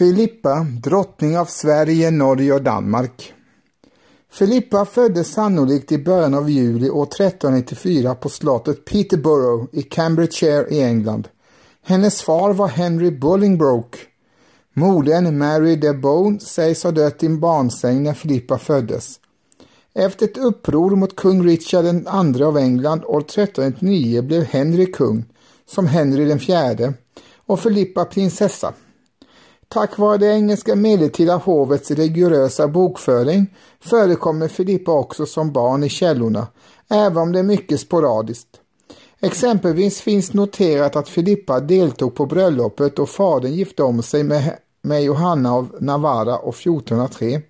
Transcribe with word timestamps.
Filippa, 0.00 0.66
drottning 0.82 1.38
av 1.38 1.44
Sverige, 1.44 2.10
Norge 2.10 2.52
och 2.52 2.62
Danmark. 2.62 3.32
Filippa 4.32 4.84
föddes 4.84 5.32
sannolikt 5.32 5.92
i 5.92 5.98
början 5.98 6.34
av 6.34 6.50
juli 6.50 6.90
år 6.90 7.02
1394 7.02 8.14
på 8.14 8.28
slottet 8.28 8.84
Peterborough 8.84 9.64
i 9.72 9.82
Cambridgeshire 9.82 10.68
i 10.70 10.82
England. 10.82 11.28
Hennes 11.82 12.22
far 12.22 12.52
var 12.52 12.68
Henry 12.68 13.10
Bolingbroke. 13.10 13.98
Modern 14.74 15.38
Mary 15.38 15.76
de 15.76 15.92
Bone 15.92 16.40
sägs 16.40 16.84
ha 16.84 16.90
dött 16.90 17.22
i 17.22 17.26
en 17.26 17.40
barnsäng 17.40 18.02
när 18.02 18.14
Filippa 18.14 18.58
föddes. 18.58 19.20
Efter 19.94 20.26
ett 20.26 20.38
uppror 20.38 20.96
mot 20.96 21.16
kung 21.16 21.46
Richard 21.46 21.84
II 21.84 22.42
av 22.42 22.58
England 22.58 23.04
år 23.04 23.20
1309 23.20 24.22
blev 24.22 24.42
Henry 24.42 24.92
kung, 24.92 25.24
som 25.66 25.86
Henry 25.86 26.24
den 26.24 26.38
fjärde, 26.38 26.94
och 27.46 27.60
Filippa 27.60 28.04
prinsessa. 28.04 28.74
Tack 29.74 29.98
vare 29.98 30.18
det 30.18 30.26
engelska 30.26 30.76
medeltida 30.76 31.36
hovets 31.36 31.90
rigorösa 31.90 32.68
bokföring 32.68 33.46
förekommer 33.80 34.48
Filippa 34.48 34.92
också 34.92 35.26
som 35.26 35.52
barn 35.52 35.82
i 35.84 35.88
källorna, 35.88 36.46
även 36.88 37.16
om 37.16 37.32
det 37.32 37.38
är 37.38 37.42
mycket 37.42 37.80
sporadiskt. 37.80 38.48
Exempelvis 39.20 40.00
finns 40.00 40.32
noterat 40.32 40.96
att 40.96 41.08
Filippa 41.08 41.60
deltog 41.60 42.14
på 42.14 42.26
bröllopet 42.26 42.98
och 42.98 43.08
fadern 43.08 43.52
gifte 43.52 43.82
om 43.82 44.02
sig 44.02 44.22
med, 44.24 44.56
med 44.82 45.02
Johanna 45.02 45.54
av 45.54 45.76
Navarra 45.80 46.38
år 46.38 46.54
1403. 46.54 47.42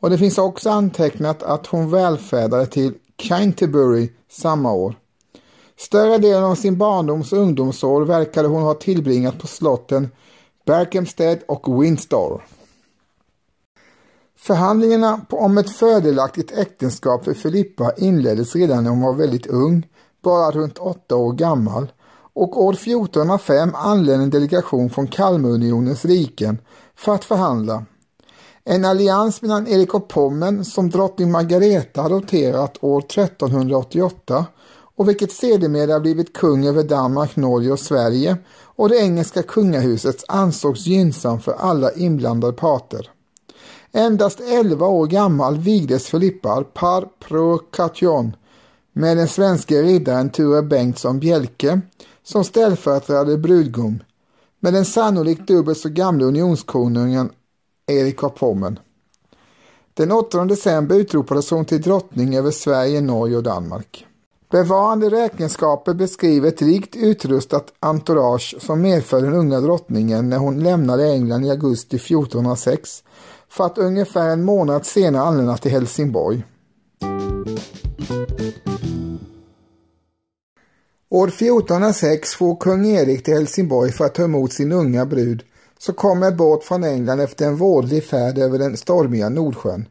Och 0.00 0.10
det 0.10 0.18
finns 0.18 0.38
också 0.38 0.70
antecknat 0.70 1.42
att 1.42 1.66
hon 1.66 1.90
välfärdade 1.90 2.66
till 2.66 2.94
Canterbury 3.16 4.08
samma 4.30 4.72
år. 4.72 4.94
Större 5.76 6.18
delen 6.18 6.44
av 6.44 6.54
sin 6.54 6.78
barndoms 6.78 7.32
och 7.32 7.38
ungdomsår 7.38 8.04
verkade 8.04 8.48
hon 8.48 8.62
ha 8.62 8.74
tillbringat 8.74 9.38
på 9.38 9.46
slotten 9.46 10.10
Berkhamsted 10.64 11.42
och 11.48 11.82
Windsor. 11.82 12.42
Förhandlingarna 14.36 15.20
om 15.30 15.58
ett 15.58 15.70
fördelaktigt 15.70 16.52
äktenskap 16.52 17.24
för 17.24 17.34
Filippa 17.34 17.92
inleddes 17.96 18.56
redan 18.56 18.84
när 18.84 18.90
hon 18.90 19.00
var 19.00 19.14
väldigt 19.14 19.46
ung, 19.46 19.86
bara 20.22 20.50
runt 20.50 20.78
åtta 20.78 21.16
år 21.16 21.32
gammal, 21.32 21.92
och 22.34 22.64
år 22.64 22.72
1405 22.72 23.74
anlände 23.74 24.24
en 24.24 24.30
delegation 24.30 24.90
från 24.90 25.06
Kalmarunionens 25.06 26.04
riken 26.04 26.58
för 26.96 27.14
att 27.14 27.24
förhandla. 27.24 27.84
En 28.64 28.84
allians 28.84 29.42
mellan 29.42 29.66
Erik 29.66 29.94
och 29.94 30.08
Pommern 30.08 30.64
som 30.64 30.90
drottning 30.90 31.30
Margareta 31.30 32.02
adopterat 32.02 32.84
år 32.84 32.98
1388 32.98 34.46
och 34.96 35.08
vilket 35.08 35.32
sedermera 35.32 36.00
blivit 36.00 36.32
kung 36.32 36.66
över 36.66 36.82
Danmark, 36.82 37.36
Norge 37.36 37.72
och 37.72 37.80
Sverige 37.80 38.36
och 38.76 38.88
det 38.88 38.96
engelska 38.96 39.42
kungahuset 39.42 40.24
ansågs 40.28 40.86
gynnsamt 40.86 41.44
för 41.44 41.52
alla 41.52 41.92
inblandade 41.92 42.52
parter. 42.52 43.10
Endast 43.92 44.40
11 44.40 44.86
år 44.86 45.06
gammal 45.06 45.58
vigdes 45.58 46.06
Filippa 46.06 46.64
par 46.64 47.08
Procation 47.28 48.36
med 48.92 49.16
den 49.16 49.28
svenska 49.28 49.74
riddaren 49.74 50.30
Ture 50.30 50.62
Bengtsson 50.62 51.18
Bjelke 51.18 51.80
som 52.22 52.44
ställföreträdare 52.44 53.36
brudgum 53.36 54.02
med 54.60 54.72
den 54.72 54.84
sannolikt 54.84 55.46
dubbelt 55.46 55.78
så 55.78 55.88
gamla 55.88 56.26
unionskonungen 56.26 57.30
Erik 57.86 58.24
av 58.24 58.28
Pommern. 58.28 58.78
Den 59.94 60.12
8 60.12 60.44
december 60.44 60.96
utropades 60.96 61.50
hon 61.50 61.64
till 61.64 61.82
drottning 61.82 62.36
över 62.36 62.50
Sverige, 62.50 63.00
Norge 63.00 63.36
och 63.36 63.42
Danmark. 63.42 64.06
Bevarande 64.54 65.10
räkenskaper 65.10 65.94
beskriver 65.94 66.48
ett 66.48 66.62
rikt 66.62 66.96
utrustat 66.96 67.72
entourage 67.80 68.54
som 68.58 68.82
medför 68.82 69.22
den 69.22 69.34
unga 69.34 69.60
drottningen 69.60 70.28
när 70.28 70.38
hon 70.38 70.62
lämnade 70.62 71.12
England 71.12 71.44
i 71.44 71.50
augusti 71.50 71.96
1406 71.96 73.04
för 73.48 73.64
att 73.64 73.78
ungefär 73.78 74.28
en 74.28 74.44
månad 74.44 74.86
senare 74.86 75.22
anlända 75.22 75.56
till 75.56 75.70
Helsingborg. 75.70 76.44
År 81.10 81.28
1406 81.28 82.34
får 82.34 82.56
kung 82.56 82.86
Erik 82.86 83.24
till 83.24 83.34
Helsingborg 83.34 83.92
för 83.92 84.04
att 84.04 84.14
ta 84.14 84.24
emot 84.24 84.52
sin 84.52 84.72
unga 84.72 85.06
brud 85.06 85.42
som 85.78 85.94
kom 85.94 86.18
med 86.18 86.36
båt 86.36 86.64
från 86.64 86.84
England 86.84 87.20
efter 87.20 87.46
en 87.46 87.56
vådlig 87.56 88.04
färd 88.04 88.38
över 88.38 88.58
den 88.58 88.76
stormiga 88.76 89.28
Nordsjön. 89.28 89.86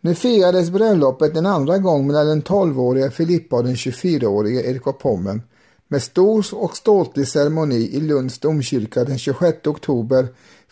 Nu 0.00 0.14
firades 0.14 0.70
bröllopet 0.70 1.36
en 1.36 1.46
andra 1.46 1.78
gång 1.78 2.06
mellan 2.06 2.26
den 2.26 2.42
12-åriga 2.42 3.10
Filippa 3.10 3.56
och 3.56 3.64
den 3.64 3.74
24-årige 3.74 4.70
Erik 4.70 4.86
av 4.86 4.92
Pommern 4.92 5.42
med 5.88 6.02
stor 6.02 6.46
och 6.52 6.76
ståtlig 6.76 7.28
ceremoni 7.28 7.96
i 7.96 8.00
Lunds 8.00 8.38
domkyrka 8.38 9.04
den 9.04 9.18
26 9.18 9.66
oktober 9.66 10.28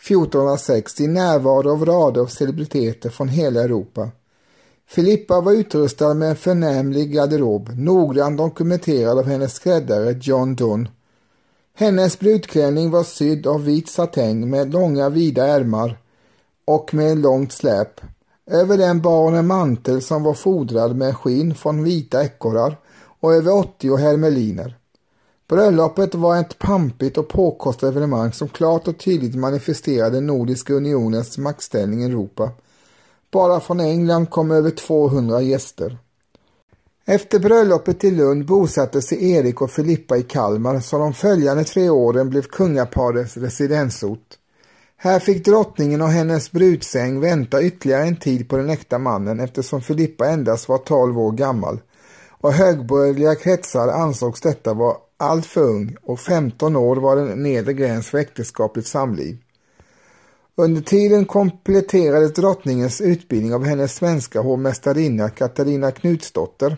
1406 0.07 1.01
i 1.01 1.07
närvaro 1.07 1.71
av 1.71 1.85
rader 1.85 2.21
av 2.21 2.27
celebriteter 2.27 3.09
från 3.09 3.27
hela 3.27 3.63
Europa. 3.63 4.09
Filippa 4.89 5.41
var 5.41 5.51
utrustad 5.51 6.13
med 6.13 6.29
en 6.29 6.35
förnämlig 6.35 7.13
garderob, 7.13 7.69
noggrant 7.77 8.37
dokumenterad 8.37 9.19
av 9.19 9.25
hennes 9.25 9.53
skräddare 9.53 10.19
John 10.21 10.55
Dunn. 10.55 10.89
Hennes 11.75 12.19
brudklänning 12.19 12.91
var 12.91 13.03
sydd 13.03 13.47
av 13.47 13.63
vit 13.65 13.89
satäng 13.89 14.49
med 14.49 14.73
långa 14.73 15.09
vida 15.09 15.47
ärmar 15.47 15.97
och 16.65 16.93
med 16.93 17.17
långt 17.17 17.51
släp. 17.51 18.01
Över 18.47 18.77
den 18.77 19.01
bar 19.01 19.23
hon 19.23 19.35
en 19.35 19.47
mantel 19.47 20.01
som 20.01 20.23
var 20.23 20.33
fodrad 20.33 20.95
med 20.95 21.17
skinn 21.17 21.55
från 21.55 21.83
vita 21.83 22.23
ekorrar 22.23 22.77
och 23.19 23.33
över 23.33 23.53
80 23.53 23.97
hermeliner. 23.97 24.77
Bröllopet 25.47 26.15
var 26.15 26.39
ett 26.39 26.59
pampigt 26.59 27.17
och 27.17 27.27
påkostat 27.27 27.89
evenemang 27.89 28.31
som 28.31 28.47
klart 28.47 28.87
och 28.87 28.97
tydligt 28.97 29.35
manifesterade 29.35 30.21
Nordiska 30.21 30.73
unionens 30.73 31.37
maktställning 31.37 32.03
i 32.03 32.05
Europa. 32.05 32.51
Bara 33.31 33.59
från 33.59 33.79
England 33.79 34.29
kom 34.29 34.51
över 34.51 34.69
200 34.69 35.41
gäster. 35.41 35.97
Efter 37.05 37.39
bröllopet 37.39 38.03
i 38.03 38.11
Lund 38.11 38.45
bosatte 38.45 39.01
sig 39.01 39.31
Erik 39.31 39.61
och 39.61 39.71
Filippa 39.71 40.17
i 40.17 40.23
Kalmar 40.23 40.79
som 40.79 40.99
de 40.99 41.13
följande 41.13 41.63
tre 41.63 41.89
åren 41.89 42.29
blev 42.29 42.41
kungaparets 42.41 43.37
residensort. 43.37 44.37
Här 44.99 45.19
fick 45.19 45.45
drottningen 45.45 46.01
och 46.01 46.07
hennes 46.07 46.51
brudsäng 46.51 47.19
vänta 47.19 47.63
ytterligare 47.63 48.03
en 48.03 48.15
tid 48.15 48.49
på 48.49 48.57
den 48.57 48.69
äkta 48.69 48.97
mannen 48.97 49.39
eftersom 49.39 49.81
Filippa 49.81 50.27
endast 50.27 50.69
var 50.69 50.77
12 50.77 51.19
år 51.19 51.31
gammal 51.31 51.79
och 52.41 52.53
högborgerliga 52.53 53.35
kretsar 53.35 53.87
ansågs 53.87 54.41
detta 54.41 54.73
vara 54.73 54.95
alltför 55.17 55.61
ung 55.61 55.95
och 56.03 56.19
15 56.19 56.75
år 56.75 56.95
var 56.95 57.17
en 57.17 57.43
nedre 57.43 57.73
gräns 57.73 58.07
för 58.07 58.17
äktenskapligt 58.17 58.87
samliv. 58.87 59.37
Under 60.55 60.81
tiden 60.81 61.25
kompletterades 61.25 62.33
drottningens 62.33 63.01
utbildning 63.01 63.53
av 63.53 63.65
hennes 63.65 63.95
svenska 63.95 64.41
hovmästarinna 64.41 65.29
Katarina 65.29 65.91
Knutsdotter. 65.91 66.77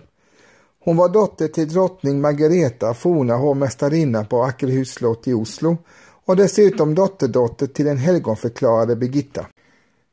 Hon 0.84 0.98
var 0.98 1.10
dotter 1.10 1.48
till 1.48 1.74
drottning 1.74 2.22
Margareta, 2.22 2.94
forna 2.94 3.36
hovmästarinna 3.36 4.26
på 4.26 4.44
Ackelhus 4.44 4.94
slott 4.94 5.28
i 5.28 5.34
Oslo 5.34 5.78
och 6.30 6.36
dessutom 6.36 6.96
dotterdotter 6.96 7.68
till 7.68 7.86
den 7.86 7.98
helgonförklarade 7.98 8.96
Birgitta. 8.96 9.46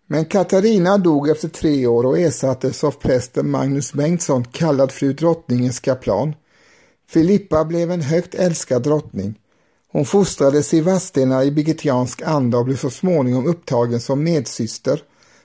Men 0.07 0.25
Katarina 0.25 0.99
dog 0.99 1.29
efter 1.29 1.49
tre 1.49 1.87
år 1.87 2.07
och 2.07 2.19
ersattes 2.19 2.85
av 2.85 2.91
prästen 2.91 3.51
Magnus 3.51 3.93
Bengtsson 3.93 4.45
kallad 4.45 4.93
fru 4.93 5.13
drottningens 5.13 5.81
kaplan. 5.81 6.35
Filippa 7.09 7.65
blev 7.65 7.91
en 7.91 8.01
högt 8.01 8.35
älskad 8.35 8.83
drottning. 8.83 9.39
Hon 9.93 10.05
fostrades 10.05 10.75
i 10.75 10.81
Vadstena 10.81 11.45
i 11.45 11.51
birgittiansk 11.51 12.23
anda 12.23 12.59
och 12.59 12.65
blev 12.65 12.77
så 12.77 12.91
småningom 12.91 13.47
upptagen 13.47 14.01
som 14.01 14.25
medsyster, 14.25 15.03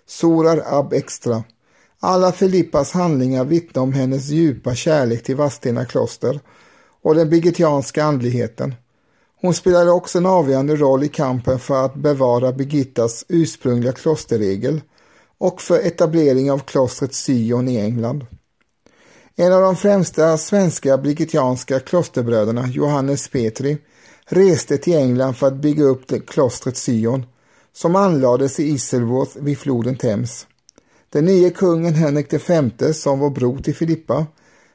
Sorar 0.07 0.63
ab 0.65 0.93
extra. 0.93 1.43
Alla 1.99 2.31
Filippas 2.31 2.91
handlingar 2.91 3.45
vittnar 3.45 3.83
om 3.83 3.93
hennes 3.93 4.29
djupa 4.29 4.75
kärlek 4.75 5.23
till 5.23 5.35
Vadstena 5.35 5.85
kloster 5.85 6.39
och 7.01 7.15
den 7.15 7.29
birgittianska 7.29 8.03
andligheten. 8.03 8.75
Hon 9.41 9.53
spelade 9.53 9.91
också 9.91 10.17
en 10.17 10.25
avgörande 10.25 10.75
roll 10.75 11.03
i 11.03 11.07
kampen 11.07 11.59
för 11.59 11.85
att 11.85 11.95
bevara 11.95 12.51
Birgittas 12.51 13.25
ursprungliga 13.29 13.91
klosterregel 13.91 14.81
och 15.37 15.61
för 15.61 15.79
etablering 15.79 16.51
av 16.51 16.59
klostret 16.59 17.15
Sion 17.15 17.67
i 17.67 17.77
England. 17.77 18.25
En 19.35 19.53
av 19.53 19.61
de 19.61 19.75
främsta 19.75 20.37
svenska 20.37 20.97
brigittianska 20.97 21.79
klosterbröderna, 21.79 22.67
Johannes 22.67 23.27
Petri, 23.27 23.77
reste 24.25 24.77
till 24.77 24.93
England 24.93 25.33
för 25.33 25.47
att 25.47 25.61
bygga 25.61 25.83
upp 25.83 26.27
klostret 26.27 26.77
Sion, 26.77 27.25
som 27.73 27.95
anlades 27.95 28.59
i 28.59 28.63
Isselworth 28.63 29.37
vid 29.39 29.57
floden 29.57 29.95
Thames. 29.95 30.47
Den 31.09 31.25
nye 31.25 31.49
kungen 31.49 31.93
Henrik 31.93 32.33
V, 32.33 32.93
som 32.93 33.19
var 33.19 33.29
bror 33.29 33.57
till 33.57 33.75
Filippa, 33.75 34.25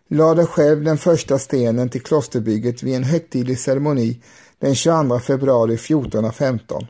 lade 0.08 0.46
själv 0.46 0.84
den 0.84 0.98
första 0.98 1.38
stenen 1.38 1.88
till 1.88 2.02
klosterbygget 2.02 2.82
vid 2.82 2.94
en 2.94 3.04
högtidlig 3.04 3.58
ceremoni 3.58 4.20
den 4.60 4.74
22 4.74 5.18
februari 5.18 5.74
1415. 5.74 6.86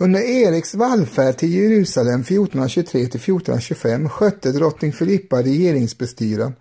Under 0.00 0.20
Eriks 0.20 0.74
vallfärd 0.74 1.36
till 1.36 1.54
Jerusalem 1.54 2.20
1423 2.20 2.92
till 2.92 3.20
1425 3.20 4.08
skötte 4.08 4.52
drottning 4.52 4.92
Filippa 4.92 5.42
regeringsbestyren. 5.42 6.54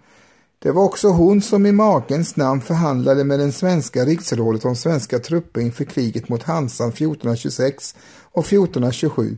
Det 0.59 0.71
var 0.71 0.83
också 0.83 1.07
hon 1.07 1.41
som 1.41 1.65
i 1.65 1.71
makens 1.71 2.35
namn 2.35 2.61
förhandlade 2.61 3.23
med 3.23 3.39
den 3.39 3.51
svenska 3.51 4.05
riksrådet 4.05 4.65
om 4.65 4.75
svenska 4.75 5.19
trupper 5.19 5.61
inför 5.61 5.83
kriget 5.85 6.29
mot 6.29 6.43
Hansan 6.43 6.89
1426 6.89 7.95
och 8.31 8.45
1427. 8.45 9.37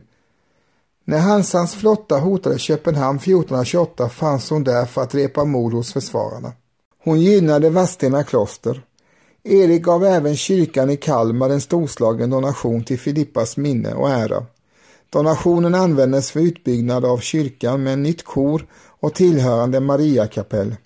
När 1.04 1.18
Hansans 1.18 1.74
flotta 1.74 2.18
hotade 2.18 2.58
Köpenhamn 2.58 3.18
1428 3.18 4.08
fanns 4.08 4.50
hon 4.50 4.64
där 4.64 4.86
för 4.86 5.02
att 5.02 5.14
repa 5.14 5.44
mod 5.44 5.72
hos 5.72 5.92
försvararna. 5.92 6.52
Hon 7.04 7.20
gynnade 7.20 7.70
Vadstena 7.70 8.24
kloster. 8.24 8.82
Erik 9.44 9.82
gav 9.82 10.04
även 10.04 10.36
kyrkan 10.36 10.90
i 10.90 10.96
Kalmar 10.96 11.50
en 11.50 11.60
storslagen 11.60 12.30
donation 12.30 12.84
till 12.84 12.98
Filippas 12.98 13.56
minne 13.56 13.94
och 13.94 14.10
ära. 14.10 14.46
Donationen 15.10 15.74
användes 15.74 16.30
för 16.30 16.40
utbyggnad 16.40 17.04
av 17.04 17.18
kyrkan 17.18 17.82
med 17.82 17.98
nytt 17.98 18.24
kor 18.24 18.66
och 19.00 19.14
tillhörande 19.14 19.80
Mariakapell. 19.80 20.76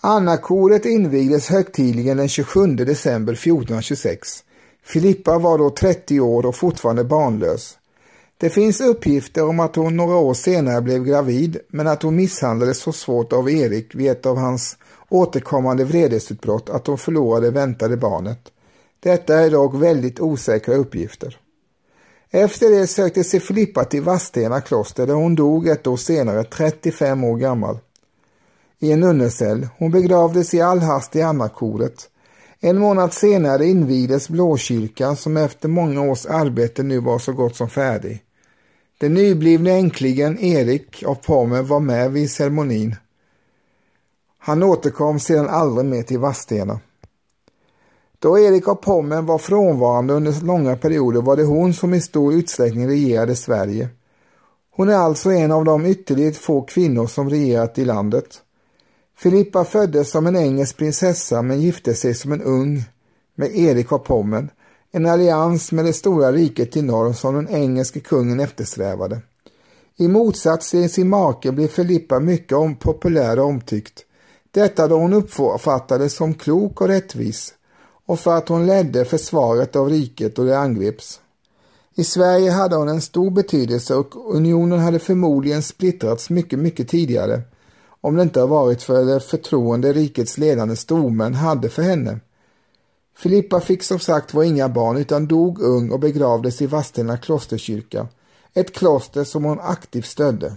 Annakoret 0.00 0.84
invigdes 0.84 1.48
högtidligen 1.48 2.16
den 2.16 2.28
27 2.28 2.66
december 2.66 3.32
1426. 3.32 4.44
Filippa 4.84 5.38
var 5.38 5.58
då 5.58 5.70
30 5.70 6.20
år 6.20 6.46
och 6.46 6.56
fortfarande 6.56 7.04
barnlös. 7.04 7.78
Det 8.38 8.50
finns 8.50 8.80
uppgifter 8.80 9.44
om 9.44 9.60
att 9.60 9.76
hon 9.76 9.96
några 9.96 10.16
år 10.16 10.34
senare 10.34 10.80
blev 10.80 11.04
gravid 11.04 11.58
men 11.68 11.86
att 11.86 12.02
hon 12.02 12.16
misshandlades 12.16 12.78
så 12.78 12.92
svårt 12.92 13.32
av 13.32 13.50
Erik 13.50 13.94
vid 13.94 14.10
ett 14.10 14.26
av 14.26 14.36
hans 14.36 14.76
återkommande 15.10 15.84
vredesutbrott 15.84 16.70
att 16.70 16.84
de 16.84 16.98
förlorade 16.98 17.50
väntade 17.50 17.96
barnet. 17.96 18.52
Detta 19.00 19.38
är 19.38 19.50
dock 19.50 19.74
väldigt 19.74 20.20
osäkra 20.20 20.74
uppgifter. 20.74 21.38
Efter 22.30 22.70
det 22.70 22.86
sökte 22.86 23.24
sig 23.24 23.40
Filippa 23.40 23.84
till 23.84 24.02
Vadstena 24.02 24.60
kloster 24.60 25.06
där 25.06 25.14
hon 25.14 25.34
dog 25.34 25.68
ett 25.68 25.86
år 25.86 25.96
senare, 25.96 26.44
35 26.44 27.24
år 27.24 27.36
gammal. 27.36 27.78
I 28.78 28.92
en 28.92 29.00
nunnecell. 29.00 29.68
Hon 29.78 29.90
begravdes 29.90 30.54
i 30.54 30.60
all 30.60 30.78
hast 30.78 31.16
i 31.16 31.22
Annakoret. 31.22 32.08
En 32.60 32.78
månad 32.78 33.12
senare 33.12 33.66
invigdes 33.66 34.28
Blåkyrkan 34.28 35.16
som 35.16 35.36
efter 35.36 35.68
många 35.68 36.02
års 36.02 36.26
arbete 36.26 36.82
nu 36.82 37.00
var 37.00 37.18
så 37.18 37.32
gott 37.32 37.56
som 37.56 37.70
färdig. 37.70 38.22
Den 38.98 39.14
nyblivne 39.14 39.72
änklingen 39.72 40.38
Erik 40.38 41.02
av 41.06 41.14
Pommern 41.14 41.66
var 41.66 41.80
med 41.80 42.12
vid 42.12 42.30
ceremonin. 42.30 42.96
Han 44.42 44.62
återkom 44.62 45.20
sedan 45.20 45.48
aldrig 45.48 45.86
mer 45.86 46.02
till 46.02 46.18
Vadstena. 46.18 46.80
Då 48.18 48.38
Erik 48.38 48.68
av 48.68 48.74
Pommern 48.74 49.26
var 49.26 49.38
frånvarande 49.38 50.14
under 50.14 50.44
långa 50.44 50.76
perioder 50.76 51.22
var 51.22 51.36
det 51.36 51.44
hon 51.44 51.74
som 51.74 51.94
i 51.94 52.00
stor 52.00 52.34
utsträckning 52.34 52.88
regerade 52.88 53.36
Sverige. 53.36 53.88
Hon 54.70 54.88
är 54.88 54.94
alltså 54.94 55.30
en 55.30 55.52
av 55.52 55.64
de 55.64 55.86
ytterligt 55.86 56.36
få 56.36 56.62
kvinnor 56.62 57.06
som 57.06 57.30
regerat 57.30 57.78
i 57.78 57.84
landet. 57.84 58.42
Filippa 59.18 59.64
föddes 59.64 60.10
som 60.10 60.26
en 60.26 60.36
engelsk 60.36 60.76
prinsessa 60.76 61.42
men 61.42 61.60
gifte 61.60 61.94
sig 61.94 62.14
som 62.14 62.32
en 62.32 62.42
ung 62.42 62.84
med 63.34 63.56
Erik 63.56 63.92
av 63.92 63.98
Pommern, 63.98 64.50
en 64.92 65.06
allians 65.06 65.72
med 65.72 65.84
det 65.84 65.92
stora 65.92 66.32
riket 66.32 66.76
i 66.76 66.82
norr 66.82 67.12
som 67.12 67.34
den 67.34 67.48
engelske 67.48 68.00
kungen 68.00 68.40
eftersträvade. 68.40 69.20
I 69.96 70.08
motsats 70.08 70.70
till 70.70 70.90
sin 70.90 71.08
make 71.08 71.52
blev 71.52 71.68
Filippa 71.68 72.20
mycket 72.20 72.58
om 72.58 72.76
populär 72.76 73.38
och 73.38 73.46
omtyckt. 73.46 74.04
Detta 74.50 74.88
då 74.88 74.96
hon 74.96 75.12
uppfattades 75.12 76.14
som 76.14 76.34
klok 76.34 76.80
och 76.80 76.88
rättvis 76.88 77.54
och 78.06 78.20
för 78.20 78.36
att 78.36 78.48
hon 78.48 78.66
ledde 78.66 79.04
försvaret 79.04 79.76
av 79.76 79.88
riket 79.88 80.36
då 80.36 80.44
det 80.44 80.58
angreps. 80.58 81.20
I 81.94 82.04
Sverige 82.04 82.50
hade 82.50 82.76
hon 82.76 82.88
en 82.88 83.00
stor 83.00 83.30
betydelse 83.30 83.94
och 83.94 84.34
unionen 84.34 84.78
hade 84.78 84.98
förmodligen 84.98 85.62
splittrats 85.62 86.30
mycket, 86.30 86.58
mycket 86.58 86.88
tidigare 86.88 87.42
om 88.00 88.16
det 88.16 88.22
inte 88.22 88.44
varit 88.44 88.82
för 88.82 89.04
det 89.04 89.20
förtroende 89.20 89.92
rikets 89.92 90.38
ledande 90.38 90.76
stormän 90.76 91.34
hade 91.34 91.68
för 91.68 91.82
henne. 91.82 92.20
Filippa 93.16 93.60
fick 93.60 93.82
som 93.82 93.98
sagt 93.98 94.34
var 94.34 94.42
inga 94.42 94.68
barn 94.68 94.96
utan 94.96 95.26
dog 95.26 95.60
ung 95.60 95.90
och 95.90 96.00
begravdes 96.00 96.62
i 96.62 96.66
Vadstena 96.66 97.16
klosterkyrka, 97.16 98.08
ett 98.54 98.74
kloster 98.74 99.24
som 99.24 99.44
hon 99.44 99.60
aktivt 99.60 100.06
stödde. 100.06 100.56